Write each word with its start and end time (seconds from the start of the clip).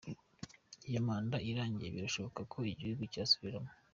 Iyo 0.89 0.99
manda 1.07 1.37
irangiye 1.49 1.89
birashoboka 1.95 2.41
ko 2.51 2.57
igihugu 2.73 3.01
cyasubiramo. 3.13 3.71